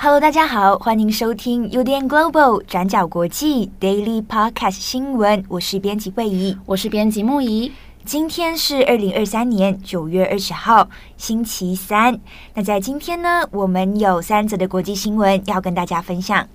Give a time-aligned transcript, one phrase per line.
[0.00, 5.44] Hello，大家好，欢迎收听 UDN Global 转角国际 Daily Podcast 新闻。
[5.48, 7.70] 我是编辑惠仪，我是编辑木仪。
[8.08, 10.88] 今天是二零二三年九月二十号，
[11.18, 12.18] 星期三。
[12.54, 16.48] 那在今天呢，我们有三则的国际新闻要跟大家分享。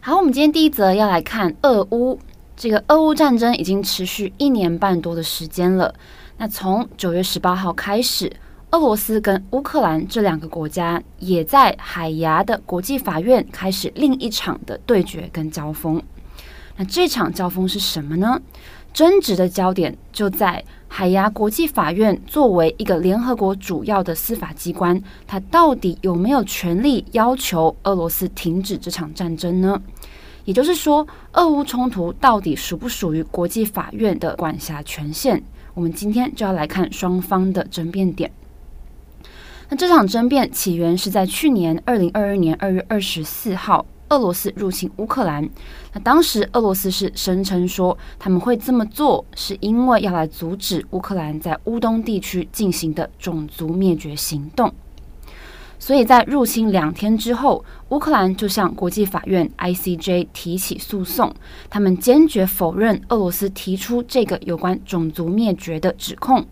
[0.00, 2.18] 好，我们今天第一则要来看俄乌。
[2.56, 5.94] 这个俄乌战争已经持续一年半多的时间了。
[6.38, 8.32] 那从九月十八号开始，
[8.70, 16.02] 俄罗斯跟乌克兰这两个国家也在海牙的国际法院开始另一场的对决跟交锋。
[16.76, 18.40] 那这场交锋是什么呢？
[18.92, 29.80] 争执的焦点就在海牙国际法院作为一个联合国主要的司法机关，它到底有没有权利要求俄罗斯停止这场战争呢？
[30.44, 35.42] 也就是说，俄乌冲突到底属不属于国际法院的管辖权限？
[35.72, 38.30] 我们今天就要来看双方的争辩点。
[39.70, 45.48] 那这场争辩起源是在去年二零二二年二月二十四号，俄罗斯入侵乌克兰。
[45.94, 54.70] 那当时俄罗斯是声称说，他们会这么做是因为要来阻止乌克兰在乌东地区进行的种族灭绝行动。
[55.78, 61.34] 所以在入侵两天之后，乌克兰就向国际法院 ICJ 提起诉讼。
[61.68, 66.46] 他们坚决否认俄罗斯提出这个有关种族灭绝的指控。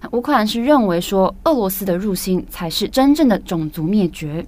[0.00, 4.46] 那乌克兰是认为说，俄罗斯的入侵才是真正的种族灭绝。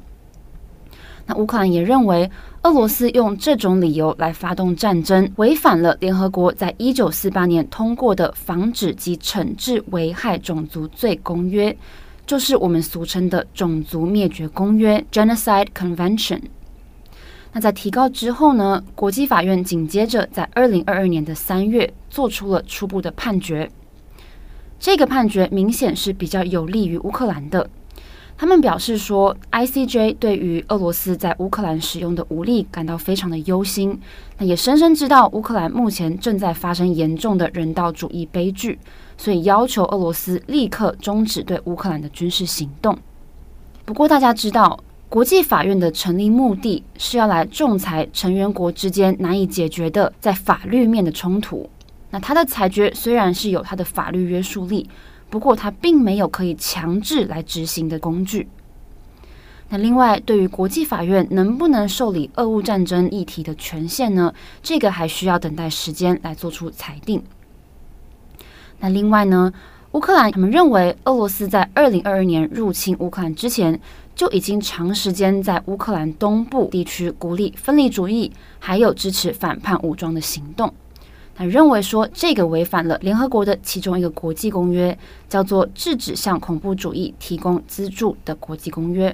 [1.27, 2.31] 那乌克兰也认为，
[2.63, 11.71] 俄罗斯用这种理由来发动战争，违反了联合国在一九四八年通过的《防止及惩治危害种族罪公约》。
[12.27, 16.41] 就是我们俗称的种族灭绝公约 （Genocide Convention）。
[17.53, 23.71] 那在提告之后呢，国际法院紧接着在二零二二年的三月做出了初步的判决。
[24.79, 27.71] 这个判决明显是比较有利于乌克兰的。
[28.39, 33.99] 他们表示说，ICJ 对于俄罗斯在乌克兰使用的武力感到非常的忧心，
[34.37, 38.79] 那也深深知道乌克兰目前正在发生严重的人道主义悲剧，
[39.17, 42.99] 所以要求俄罗斯立刻终止对乌克兰的军事行动。
[43.87, 51.67] 不过，大家知道，国际法院的成立目的是要来仲裁成员国之间难以解决的在法律面的冲突。
[52.11, 54.87] 那他的裁决虽然是有他的法律约束力。
[55.29, 58.49] 不过，它并没有可以强制来执行的工具。
[59.69, 64.33] 那另外，对于国际法院能不能受理俄乌战争议题的权限呢？
[64.63, 67.21] 这个还需要等待时间来做出裁定。
[68.79, 69.53] 那另外呢，
[69.91, 73.81] 乌克兰他们认为，俄罗斯在二零二二年入侵乌克兰之前，
[74.15, 80.73] 就已经长时间在乌克兰东部地区鼓励分离主义，还有支持反叛武装的行动。
[81.37, 84.99] 他认为说，这个违反了联合国的其中一个国际公约，
[85.29, 89.11] 叫做《制止向恐怖主义提供资助的国际公约》。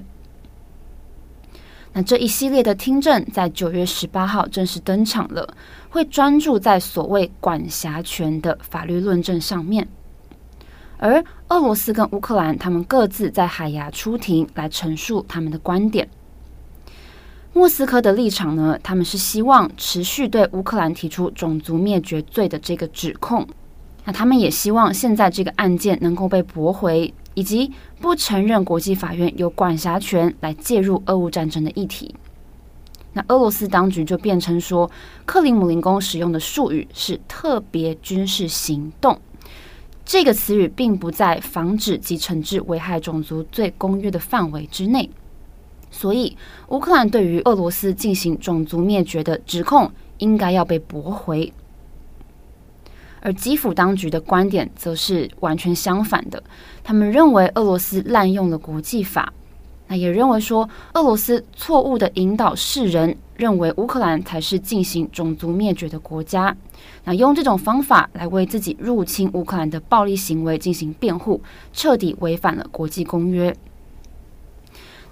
[1.92, 5.54] 那这一系列的听证在九月十八号正式登场了，
[5.90, 9.88] 会专注在所谓管辖权的法律论证上面。
[10.98, 16.08] 而俄罗斯跟乌克兰他们各自在海牙出庭来陈述他们的观点。
[17.54, 18.78] 莫斯科的立场呢？
[18.82, 23.46] 他们是希望持续对乌克兰提出种族灭绝罪的这个指控。
[24.04, 27.70] 那他们也希望现在这个案件能够被驳回，以及
[28.00, 32.14] 不承认国际法院有管辖权来介入俄乌战争的议题。
[33.12, 34.90] 那俄罗斯当局就辩称说，
[35.26, 39.20] 克里姆林宫使用的术语是特别军事行动，
[40.06, 45.10] 这个词语并不在防止及惩治危害种族罪公约的范围之内。
[45.92, 46.34] 所以，
[46.70, 49.88] 乌克兰对于俄罗斯进行种族灭绝的指控
[50.18, 51.52] 应该要被驳回，
[53.20, 56.42] 而基辅当局的观点则是完全相反的。
[56.82, 59.32] 他们认为俄罗斯滥用了国际法，
[59.86, 66.56] 那也认为说俄罗斯错误地引导世人认为乌克兰才是进行种族灭绝的国家，
[67.04, 71.42] 那用这种方法来为自己入侵乌克兰的暴力行为进行辩护，
[71.74, 73.54] 彻底违反了国际公约。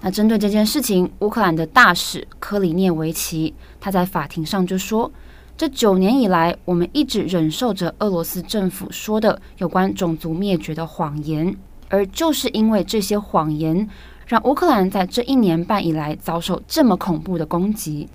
[0.03, 5.11] 那针对这件事情，乌克兰的大使科里涅维奇他在法庭上就说
[5.55, 11.55] ：“这九年以来，我们一直忍受着俄罗斯政府说的有关种族灭绝的谎言，
[11.87, 13.87] 而就是因为这些谎言，
[14.25, 18.09] 让乌克兰在这一年半以来遭受这么恐怖的攻击。”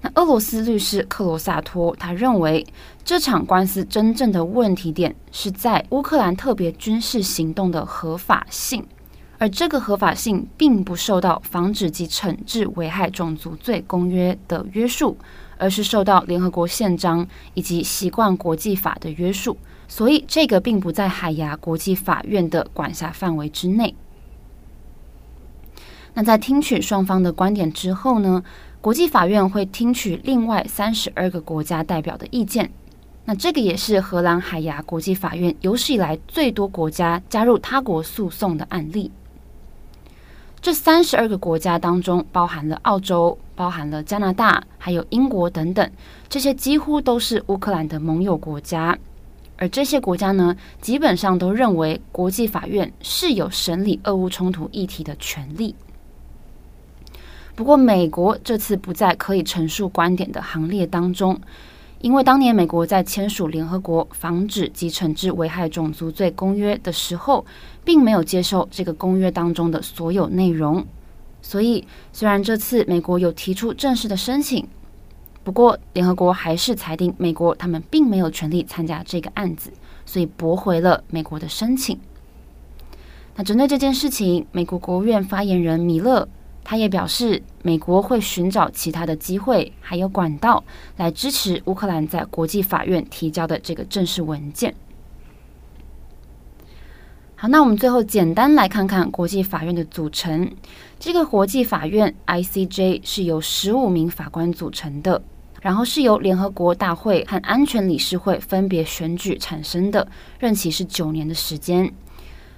[0.00, 2.66] 那俄罗斯律师克罗萨托他认为，
[3.04, 8.86] 这场官司真正的问题点是在乌克兰特别军事行动的合法性，
[9.38, 15.16] 而这个合法性并不受到防止及惩治危害种族罪公约的约束，
[15.58, 19.56] 而是受到联合国宪章以及习惯国际法的约束，
[19.88, 23.94] 所以这个并不在海牙国际法院的管辖范围之内。
[26.14, 28.44] 那在听取双方的观点之后呢，
[28.80, 32.70] 国际法院会听取另外三十二个国家代表的意见。
[33.24, 39.10] 那这个也是荷兰海牙国际法院有史以来最多国家加入他国诉讼的案例。
[40.64, 45.90] 这三十二个国家当中，包含了澳洲、包含了加拿大，还有英国等等，
[46.26, 48.98] 这些几乎都是乌克兰的盟友国家。
[49.58, 55.74] 而这些国家呢，基本上都认为国际法院是有审理俄乌冲突议题的权利。
[57.54, 61.38] 不过，美国这次不在可以陈述观点的行列当中，
[62.04, 67.42] 因为当年美国在签署联合国防止及惩治危害种族罪公约的时候，
[67.82, 70.84] 并没有接受这个公约当中的所有内容。
[71.40, 74.68] 所以，虽然这次美国有提出正式的申请，
[75.42, 79.72] 不过联合国还是裁定美国他们并没有权利参加这个案子，
[80.04, 81.98] 所以驳回了美国的申请。
[83.34, 86.28] 那针对这件事情，美国国务院发言人米勒。
[86.64, 90.64] 他也表示，美国会寻找其他的机会，还有管道
[90.96, 94.74] 来支持乌克兰在国际法院提交的这个正式文件。
[97.36, 100.50] 好，那我们最后简单来看看国际法院的组成。
[100.98, 105.22] 这个国际法院 ICJ 是由十五名法官组成的，
[105.60, 110.08] 然后是由联合国大会和安全理事会分别选举产生的，
[110.38, 111.92] 任期是九年的时间。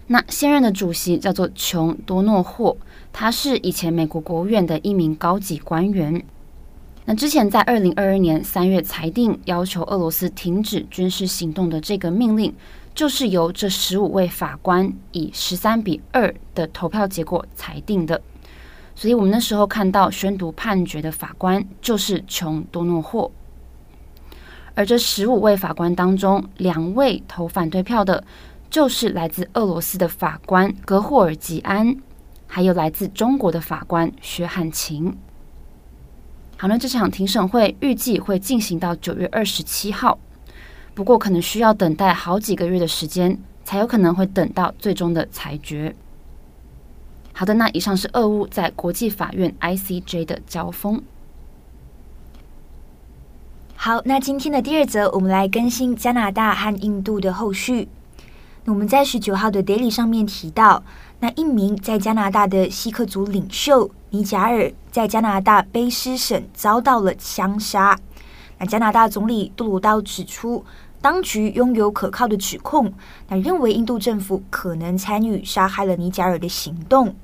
[0.06, 2.76] 那现任的主席叫做琼多诺霍。
[3.18, 6.22] 他是以前美国国务院的一名高级官员。
[7.06, 12.54] 那之前在二零二二年三月裁定要求俄罗斯停止军事行动的这个命令，
[12.94, 18.20] 就是由这十五位法官以十三比二的投票结果裁定的。
[18.94, 23.30] 所以我们那时候看到宣读判决的法官就是琼多诺霍。
[24.74, 28.22] 而这十五位法官当中，两位投反对票的，
[28.68, 31.96] 就是来自俄罗斯的法官格霍尔吉安。
[32.56, 35.14] 还有来自中国的法官薛汉琴。
[36.56, 40.18] 好，那这场庭审会预计会进行到九月二十七号，
[40.94, 45.94] 不过可能需要等待好几个月的时间，才有可能会等到最终的裁决。
[47.34, 51.02] 好的，那以上是俄乌在国际法院 ICJ 的交锋。
[53.74, 57.86] 好，那今天的第二则，我们来更新加拿大和印度的后续。
[58.64, 60.82] 我们在十九号的 Daily 上面提到。
[61.18, 67.98] 那一名在加拿大的锡克族领袖尼贾尔在加拿大卑诗省遭到了枪杀。
[68.58, 70.64] 那加拿大总理杜鲁道指出，
[71.00, 72.92] 当局拥有可靠的指控，
[73.28, 77.14] 那认为印度政府可能参与杀害了尼贾尔的行动。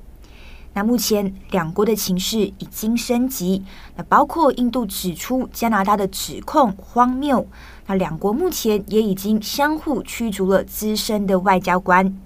[0.73, 3.63] 那目前两国的情势已经升级，
[3.95, 7.45] 那包括印度指出加拿大的指控荒谬，
[7.85, 12.17] 那两国目前也已经相互驱逐了资深的外交官。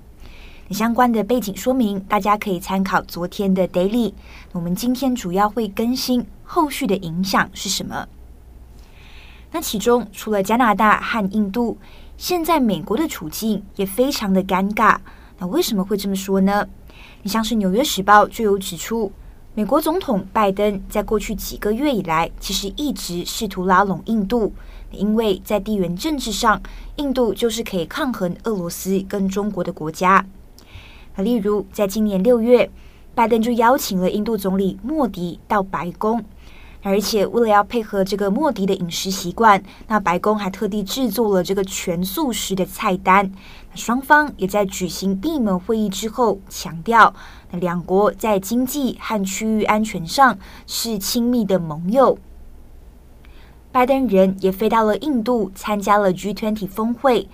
[0.73, 4.13] 相关的背景说明，大家可以参考昨天的 Daily。
[4.51, 8.07] 我们今天主要会更新后续的影响是什么？
[9.51, 11.77] 那其中除了加拿大和印度，
[12.17, 14.97] 现在美国的处境也非常的尴尬。
[15.39, 16.67] 那为什么会这么说呢？
[17.23, 19.11] 你像是《纽约时报》就有指出，
[19.55, 24.51] 美国总统拜登在过去几个月以来，其实一直试图拉拢印度，
[24.91, 26.61] 因为在地缘政治上，
[26.97, 30.25] 印度就是可以抗衡俄罗斯跟中国的国家。
[31.17, 32.69] 例如，在今年六月，
[33.15, 36.23] 拜登就邀请了印度总理莫迪到白宫，
[36.83, 43.31] 而且为了要配合这个莫迪的饮食习惯，那白宫还特地制作了这个全素食的菜单。
[43.73, 47.13] 双方也在举行闭门会议之后，强调
[47.51, 52.17] 两国在经济和区域安全上是亲密的盟友。
[53.71, 57.27] 拜登人也飞到了印度，参加了 G20 峰会。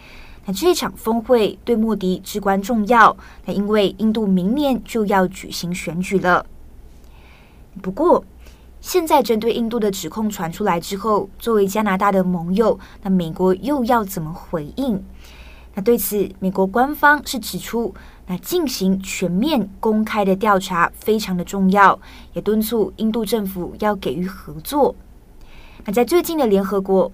[0.45, 6.45] 那这场峰会对莫迪至关重要，那因为印度明年就要举行选举了。
[7.81, 8.25] 不过，
[8.81, 15.01] 现在针对印度的指控传出来之后，作为加拿大的盟友，那美国又要怎么回应？
[15.75, 17.95] 那对此，美国官方是指出，
[18.27, 21.97] 那进行全面公开的调查非常的重要，
[22.33, 24.93] 也敦促印度政府要给予合作。
[25.85, 27.09] 那在最近的联合国。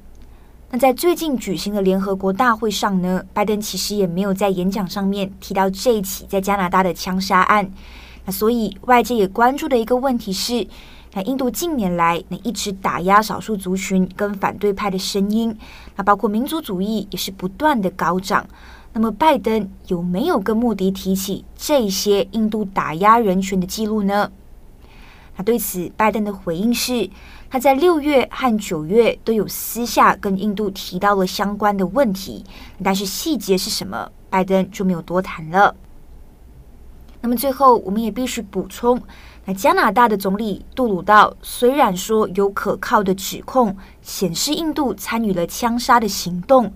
[0.72, 7.72] 那在最近举行的联合国大会上呢，拜登其实也没有在演讲上面提到这一起在加拿大的枪杀案。
[8.26, 10.68] 那所以外界也关注的一个问题是，
[11.14, 15.58] 那印度近年来那一直打压少数族群跟反对派的声音，
[15.96, 18.46] 那包括民族主义也是不断的高涨。
[18.94, 24.32] 那么拜登有没有跟莫迪提起这些印度打压人权的记录呢？
[25.36, 27.10] 那对此，拜登的回应是，
[27.50, 32.46] 他在六月和九月都有私下跟印度提到了相关的问题，
[32.84, 35.76] 但是细节是什么，拜登就没有多谈了。
[37.22, 39.02] 那么最后，我们也必须补充。
[39.46, 46.72] 那加拿大的总理杜鲁道虽然说有可靠的指控显示印度参与了枪杀的行动，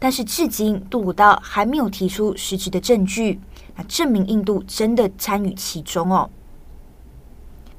[0.00, 3.38] 但是至今杜鲁道还没有提出实质的证据，
[3.76, 6.28] 那证明印度真的参与其中哦。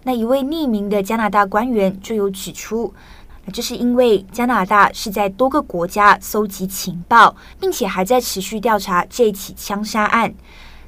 [0.08, 2.94] 那一位匿名的加拿大官员就有指出，
[3.52, 10.34] 这是因为加拿大是在多个国家搜集情报，并且还在持续调查这起枪杀案。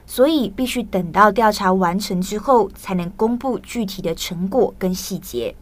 [0.06, 5.54] 所以必须等到调查完成之后，才能公布具体的成果跟细节。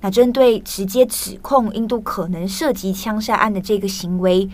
[0.00, 4.50] 那针对直接指控印度可能涉及枪杀案的这个行为，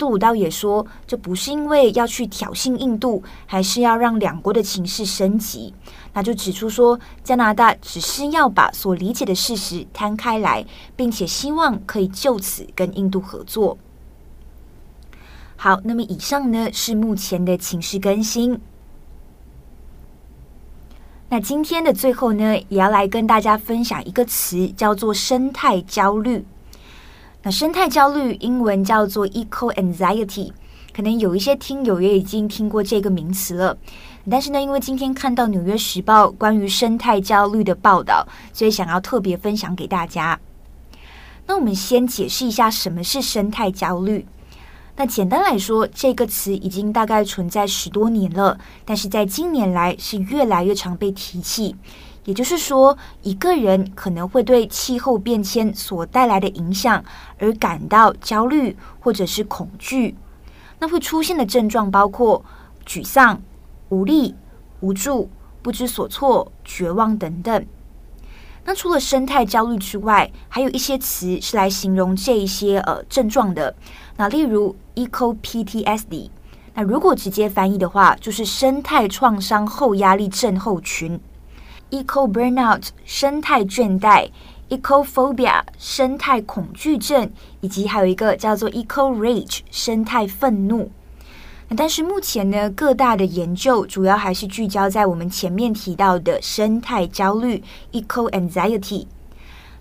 [0.00, 5.74] 杜鲁道也说，这不是因为要去挑衅印度，还是要让两国的情势升级。
[6.14, 10.64] 那就指出说，加拿大只是要把所理解的事实摊开来，
[10.96, 13.76] 并且希望可以就此跟印度合作。
[15.56, 18.58] 好，那么以上呢是目前的情势更新。
[21.28, 26.46] 那今天的最后呢，也要来跟大家分享一个词，叫做生态焦虑。
[27.42, 30.52] 那生态焦虑英文叫做 eco anxiety，
[30.94, 33.78] 可能有一些听友也已经听过这个名词了。
[34.30, 40.38] 但是呢，因为今天看到《纽约时报》关于生态焦虑的报道，所以想要特别分享给大家。
[41.46, 44.26] 那我们先解释一下什么是生态焦虑。
[44.96, 51.74] 那简单来说，这个词已经大概存在十多年了，但是在近年来是越来越常被提起。
[52.24, 57.02] 也就是说，一个人可能会对气候变迁所带来的影响
[57.38, 60.16] 而感到焦虑或者是恐惧。
[60.78, 62.44] 那会出现的症状包括
[62.86, 63.42] 沮丧、
[63.88, 64.34] 无力、
[64.80, 65.30] 无助、
[65.62, 67.66] 不知所措、绝望等等。
[68.64, 73.74] 那除了生态焦虑之外，还有一些词是来形容这一些呃症状的。
[74.16, 76.30] 那例如 Eco PTSD，
[76.74, 81.18] 那如果直接翻译的话，就是生态创伤后压力症候群
[81.90, 84.30] ；Eco Burnout 生态倦怠
[84.68, 87.30] ；Ecophobia 生态恐惧症，
[87.60, 90.90] 以及还有一个叫做 Eco Rage 生态愤怒。
[91.76, 99.06] 但是目前呢，各大的研究主要还是聚焦在我们前面提到的生态焦虑 Eco Anxiety。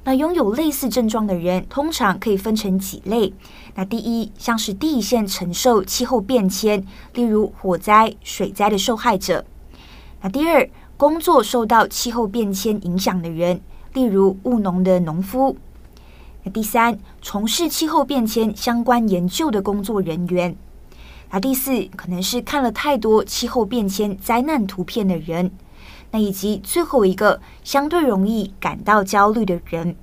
[0.04, 3.34] 那拥有类似症状的人，通常可以分成几类。
[3.76, 9.44] 那第一，像是第一线承受气候变迁，例如火灾、水灾的受害者；
[10.22, 10.70] 那第二，
[11.00, 13.62] 工作受到气候变迁影响的人，
[13.94, 15.56] 例如务农的农夫；
[16.44, 20.54] 那第三，从事气候变迁相关研究的工作人员；
[21.32, 25.50] 那第四，可能是看了太多气候变迁灾难图片的人。
[26.12, 29.96] 那以及最后一个相对容易感到焦虑的人。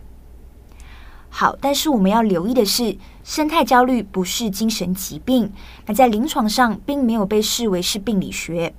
[1.28, 5.52] 好，但是我们要留意的是，生态焦虑不是精神疾病，
[5.84, 8.72] 那在临床上并没有被视为是病理学。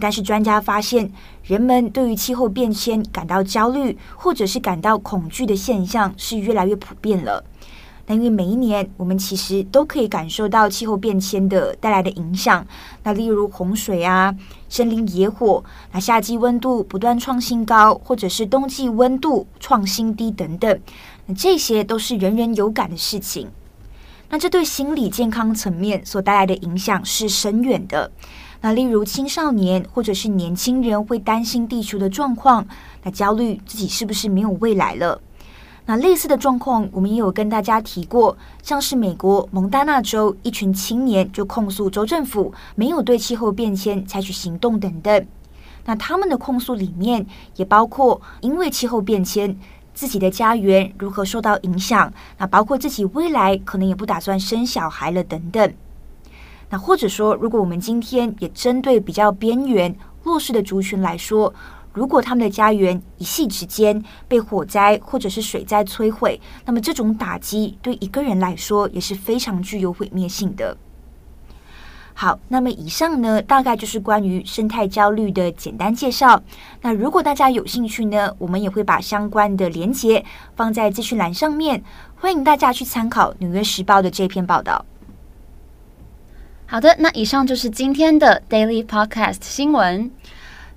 [0.00, 1.10] 但是专家发现，
[1.44, 7.44] 人们对于气候变迁感到焦虑或者是感到恐惧的现象是越来越普遍了。
[8.06, 12.66] 那因为每一年，我们其实都可以感受到气候变迁的带来的影响。
[13.02, 14.34] 那例如洪水啊、
[14.68, 20.78] 森林野火，那夏季温度不断创新高，或者是冬季温度创新低等等，
[21.24, 23.48] 那这些都是人人有感的事情。
[24.28, 28.10] 那这对心理健康层面所带来的影响是深远的。
[28.64, 32.66] 那例如青少年或者是年轻人会担心地球的状况，
[33.02, 35.20] 那焦虑自己是不是没有未来了。
[35.84, 45.26] 那类似的状况，我们也有跟大家提过，像是美国蒙大拿州一群青年就控诉州政府没有对气候变迁采取行动等等。
[45.84, 49.54] 那他们的控诉里面也包括因为气候变迁，
[49.92, 55.70] 自己的家园如何受到影响，那包括自己未来可能也不打算生小孩了等等。
[56.74, 61.54] 那或者说，如果我们今天也针对比较边缘弱势的族群来说，
[61.92, 70.76] 如果他们的家园一夕之间被火灾或者是水灾摧毁，那么这种打击对一个人来说也是非常具有毁灭性的。
[72.12, 76.42] 好，那么以上呢，大概就是关于生态焦虑的简单介绍。
[76.80, 80.24] 那如果大家有兴趣呢，我们也会把相关的连结
[80.56, 81.84] 放在资讯栏上面，
[82.16, 84.84] 欢迎大家去参考《纽约时报》的这篇报道。
[86.66, 90.10] 好的，那以上就是今天的 Daily Podcast 新闻。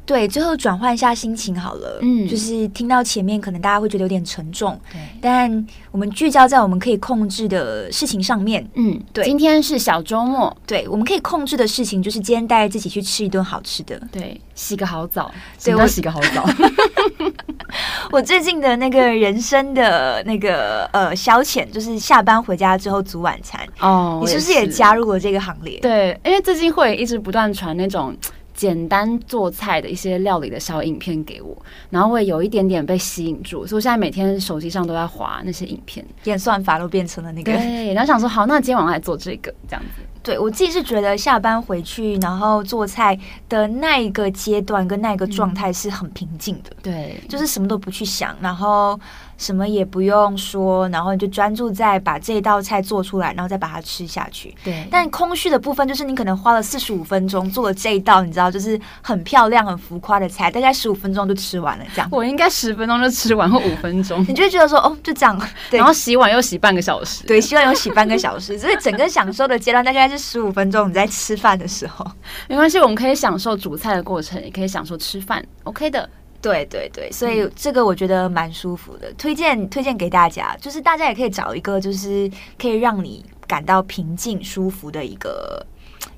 [0.07, 1.99] 对，最后转换一下心情好了。
[2.01, 8.65] 嗯，就是听到前面可能大家会觉得有点沉重，对，但我们聚焦在我们可以控制的事情上面。
[8.75, 15.29] 嗯，对，今天是小周末，对，我们可以控制的事情就是今天带自己去吃一顿好吃的，对，洗个好澡，
[15.61, 16.49] 对，我洗个好澡。
[18.09, 23.59] 我最近的那个人生的那个呃消遣，就是下班回家之后煮晚餐。
[23.81, 25.77] 哦，你是不是也加入了这个行列？
[25.81, 28.15] 对，因为最近会一直不断传那种
[28.57, 31.55] 简单做菜的一些料理的小影片给我，
[31.91, 37.53] 然后我也有一点点被吸引住，所以我现在每天手机上都在划那些影片，演算法都变成了那个。
[37.53, 40.01] 对，然后想说好，那今天晚上来做这个这样子。
[40.23, 46.71] 对，我自己是觉得下班回去，然后做菜的那一个阶段跟那个状态是很平静的。
[46.71, 48.99] 嗯、对，就是什么都不去想，然后
[49.37, 54.53] 什么也不用说，然后你就专注在把这道菜做出来，然后再把它吃下去。
[54.63, 54.87] 对。
[54.91, 61.85] 但空虚的部分就是你可能花了四十五分钟做了这一道，你知道，就是很漂亮、很浮夸的菜，大概十五分钟就吃完了。
[61.95, 65.35] 这样，我应该十分钟就吃完，或五分钟，你就会觉得说，哦，就这样。
[65.71, 65.77] 对。
[65.79, 67.25] 然后洗碗又洗半个小时。
[67.25, 70.27] 对，洗碗又洗半个小时，所以整个享受的阶段大概是。
[70.27, 72.05] 十五分钟，你在吃饭的时候
[72.49, 76.09] 没关系，我们可以享受煮菜的过程，也可以享受吃饭，OK 的。
[76.47, 85.65] 对对对，所以这个我觉得蛮舒服的，推荐推荐给大家，就是大家也可以找一个，就是可以让你感到平静、舒服的一个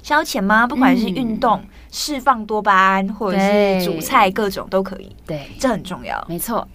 [0.03, 0.67] 消遣吗？
[0.67, 1.59] 不管是运动、
[1.91, 5.15] 释、嗯、放多巴胺，或者是煮菜，各种都可以。
[5.25, 6.67] 对，这很重要，没错。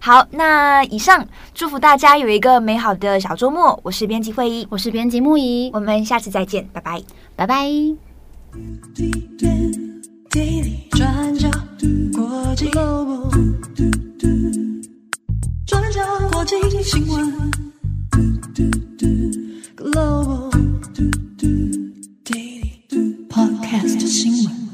[0.00, 3.78] 好，那以上祝福大家有一个美好的小周末。
[3.84, 7.02] 我是编辑会议，我是编辑木仪，我们下次再见，拜拜，
[7.36, 7.66] 拜拜。
[10.30, 11.50] 地理转角，
[12.12, 13.28] 国际栏目，
[15.66, 17.50] 转角国际新闻
[23.28, 24.69] ，Podcast 新闻。